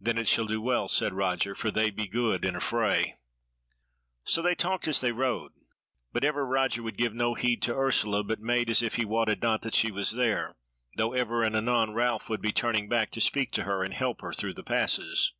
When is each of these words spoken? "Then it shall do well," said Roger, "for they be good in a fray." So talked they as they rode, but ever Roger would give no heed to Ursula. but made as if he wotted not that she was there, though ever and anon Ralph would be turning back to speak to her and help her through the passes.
"Then 0.00 0.18
it 0.18 0.28
shall 0.28 0.46
do 0.46 0.62
well," 0.62 0.86
said 0.86 1.12
Roger, 1.14 1.52
"for 1.52 1.72
they 1.72 1.90
be 1.90 2.06
good 2.06 2.44
in 2.44 2.54
a 2.54 2.60
fray." 2.60 3.18
So 4.22 4.40
talked 4.54 4.84
they 4.84 4.90
as 4.90 5.00
they 5.00 5.10
rode, 5.10 5.50
but 6.12 6.22
ever 6.22 6.46
Roger 6.46 6.80
would 6.84 6.96
give 6.96 7.12
no 7.12 7.34
heed 7.34 7.60
to 7.62 7.74
Ursula. 7.74 8.22
but 8.22 8.38
made 8.38 8.70
as 8.70 8.82
if 8.82 8.94
he 8.94 9.04
wotted 9.04 9.42
not 9.42 9.62
that 9.62 9.74
she 9.74 9.90
was 9.90 10.12
there, 10.12 10.54
though 10.96 11.12
ever 11.12 11.42
and 11.42 11.56
anon 11.56 11.92
Ralph 11.92 12.28
would 12.30 12.40
be 12.40 12.52
turning 12.52 12.88
back 12.88 13.10
to 13.10 13.20
speak 13.20 13.50
to 13.54 13.64
her 13.64 13.82
and 13.82 13.94
help 13.94 14.20
her 14.20 14.32
through 14.32 14.54
the 14.54 14.62
passes. 14.62 15.32